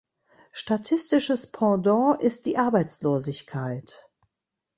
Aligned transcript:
Statistisches 0.51 1.51
Pendant 1.51 2.19
ist 2.23 2.47
die 2.47 2.57
Arbeitslosigkeit. 2.57 4.09